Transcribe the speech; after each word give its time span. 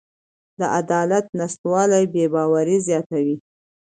د 0.59 0.61
عدالت 0.79 1.25
نشتوالی 1.39 2.03
بې 2.13 2.25
باوري 2.33 2.77
زیاتوي 2.87 3.35